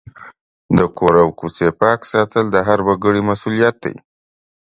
[0.77, 3.95] د کور او کوڅې پاک ساتل د هر وګړي مسؤلیت دی.